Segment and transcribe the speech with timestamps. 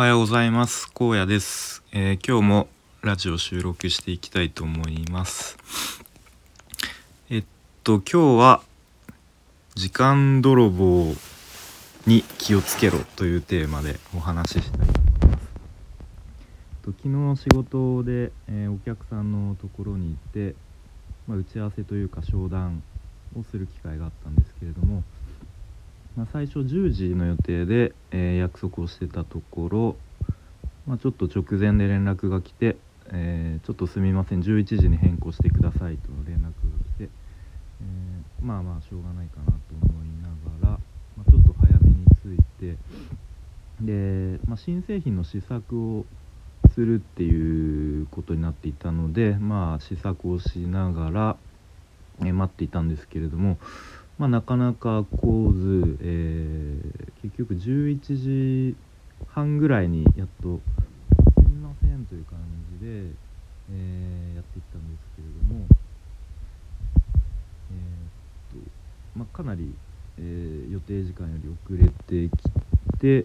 [0.00, 0.90] はようございます。
[0.98, 2.68] 荒野です、えー、今日も
[3.02, 5.58] ラジオ収録していきたいと思います。
[7.28, 7.44] えっ
[7.84, 8.62] と今日は
[9.74, 11.04] 時間泥棒
[12.06, 15.46] に気をつけろというテーマでお話ししたいと思います。
[16.82, 20.56] と昨日仕事で、えー、お客さんのところに行って、
[21.28, 22.82] まあ、打ち合わせというか商談
[23.38, 25.02] をする機会があったんですけれども
[26.16, 29.96] まあ、最初10時の予定で、えー、約束をしてたところ、
[30.86, 32.76] まあ、ちょっと直前で連絡が来て、
[33.12, 36.50] えー、ちょっとすみません11時に変更してくださいと連絡が
[36.96, 40.28] 来て、えー、まあまあしょうがないかなと思いな
[40.66, 40.78] がら、
[41.16, 42.76] まあ、ちょっと早めに着いて
[43.80, 46.06] で、ま、新製品の試作を
[46.74, 51.36] するっていうことになっていたのでまあ試作をしながら、
[52.24, 53.58] え待っていたんですけれども
[54.20, 58.76] まあ、なかなか来ず、えー、結局11時
[59.28, 60.60] 半ぐらいにやっと
[61.40, 62.38] 「すみません」という感
[62.78, 63.12] じで、
[63.72, 65.66] えー、やっていったんですけれども、
[67.72, 69.72] えー、っとまあ、かなり、
[70.18, 73.24] えー、予定時間より遅れてきて、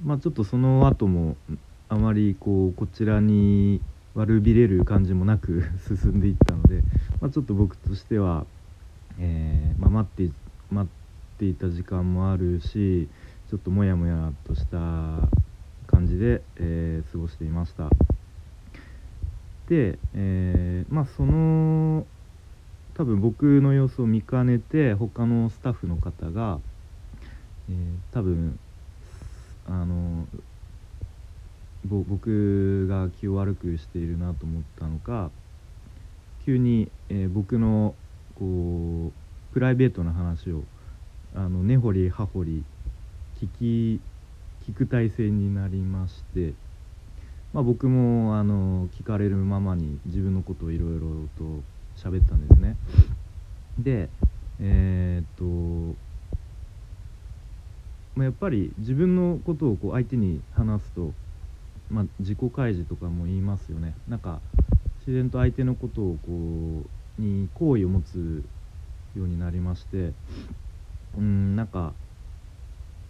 [0.00, 1.36] まあ、ちょっとその後も
[1.88, 3.80] あまりこうこちらに
[4.14, 6.84] 悪びれる感じもなく 進んでいったので、
[7.20, 8.46] まあ、ちょっと僕としては
[9.18, 10.32] えー、まあ、待って
[10.70, 13.08] 待っていた時間もあるし
[13.50, 14.76] ちょっとモヤモヤとした
[15.86, 17.88] 感じで、えー、過ごしていました。
[19.68, 22.06] で、えー、まあその
[22.94, 26.58] 多分僕の様子を見かねて他のスタッフの方が、
[27.70, 28.58] えー、多分
[29.68, 30.26] あの
[31.84, 35.30] 僕が気を悪くしているなと思ったのか
[36.44, 37.94] 急に、えー、僕の
[38.38, 40.62] こうプライベートな話を
[41.34, 42.64] あの根掘り葉掘り
[43.40, 44.00] 聞き
[44.70, 46.52] 聞く体制になりまして、
[47.52, 51.06] まあ、僕もあの聞かれるままに自分のことをいろいろ
[51.38, 51.62] と
[51.96, 52.76] 喋ったんですね。
[53.78, 54.08] で
[54.60, 55.96] えー、っと、
[58.16, 61.12] まあ、やっぱり自分のことをこう相手に話すと、
[61.90, 63.94] まあ、自己開示とかも言いますよね。
[64.08, 64.40] なんか
[65.00, 66.88] 自然と相手のことをこう
[67.18, 68.44] に好意を持つ
[69.16, 70.12] ようになりまして
[71.16, 71.92] うんなんか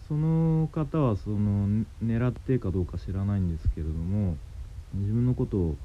[0.09, 4.37] その方はその狙ってかどうか知らないんですけれども
[4.95, 5.77] 自分のことを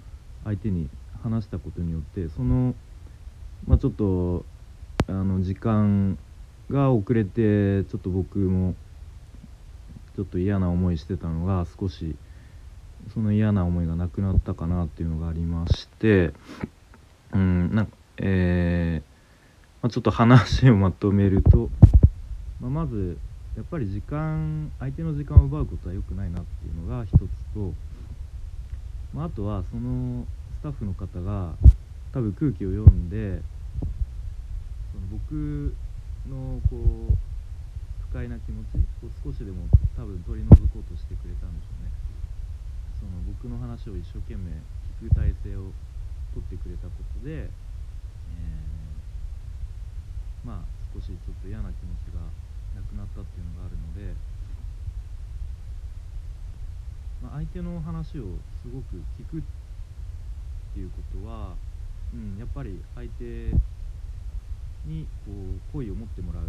[0.43, 0.89] 相手に
[1.23, 2.75] 話したことによってその、
[3.67, 4.45] まあ、ちょっと
[5.07, 6.17] あの時間
[6.69, 8.75] が遅れてちょっと僕も
[10.15, 12.15] ちょっと嫌な思いしてたのが少し
[13.13, 16.31] その嫌な思いがなくなったかなっていうのがありまして
[17.33, 19.03] うんなんかえー、
[19.81, 21.69] まあ、ちょっと話をまとめると、
[22.59, 23.17] まあ、まず
[23.55, 27.19] やっぱり時間相手の時間を奪うことは良くないなっていうのが一つ
[27.53, 27.73] と、
[29.13, 30.25] まあ、あとはその
[30.59, 31.53] スタッフの方が
[32.13, 33.41] 多分空気を読んで
[34.91, 35.75] その僕
[36.29, 36.77] のこ
[37.09, 37.15] う
[38.09, 39.67] 不快な気持ちを少しでも
[39.97, 41.91] 多分取り除こうとしてくれたんでしょうね。
[42.99, 44.51] その僕の話を一生懸命
[45.01, 45.73] 聞く体制を
[46.37, 47.49] 取ってくれたことで
[48.31, 52.21] えー、まあ少しちょっと嫌な気持ちが
[52.75, 54.15] なくなったっていうのがあるので、
[57.21, 59.41] まあ、相手の話をすごく聞くっ
[60.73, 61.55] ていうことは、
[62.13, 63.23] うん、やっぱり相手
[64.85, 66.47] にこう好意を持ってもらうっ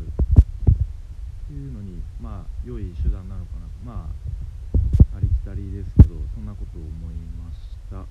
[1.48, 7.58] ていうのにまあ良い手段なのかなとまあありきたりですけどそんなことを思いまし
[7.90, 8.06] た。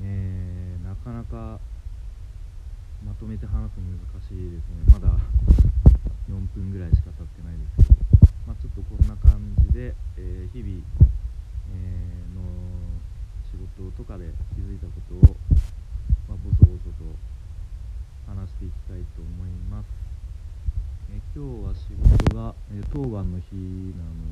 [0.00, 1.58] えー、なかなか
[3.06, 4.82] まとめて話すの難しいですね。
[4.90, 5.14] まだ
[6.26, 8.02] 4分ぐらいしか経ってないですけど、
[8.50, 10.82] まあ、ちょっとこんな感じで、えー、日々、
[11.70, 12.42] えー、の
[13.46, 15.38] 仕事とかで気づいたことを、
[16.26, 17.14] まあ、ボソボソと
[18.26, 19.86] 話していきたいと思います、
[21.14, 23.54] えー、今日は仕事が、え当番の日
[23.94, 24.25] なの